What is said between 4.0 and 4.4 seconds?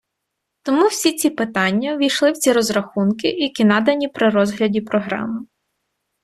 при